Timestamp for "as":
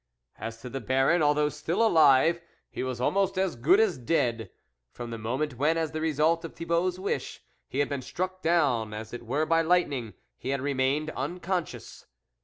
0.39-0.59, 3.37-3.55, 3.79-3.99, 5.77-5.91, 8.95-9.13